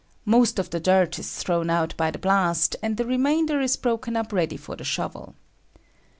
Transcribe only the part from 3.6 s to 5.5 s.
is broken up ready for the shovel.